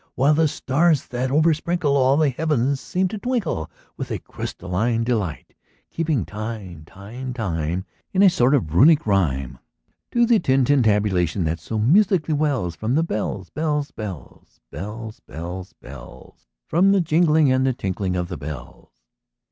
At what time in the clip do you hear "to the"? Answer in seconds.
10.13-10.39